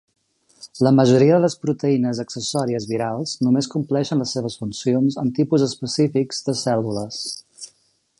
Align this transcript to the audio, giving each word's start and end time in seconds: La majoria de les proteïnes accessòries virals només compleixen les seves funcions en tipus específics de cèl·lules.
La 0.85 0.91
majoria 0.99 1.33
de 1.35 1.41
les 1.41 1.55
proteïnes 1.65 2.21
accessòries 2.23 2.87
virals 2.93 3.33
només 3.49 3.69
compleixen 3.75 4.23
les 4.25 4.33
seves 4.37 4.57
funcions 4.63 5.19
en 5.25 5.31
tipus 5.41 5.67
específics 5.67 6.45
de 6.49 6.57
cèl·lules. 6.67 7.21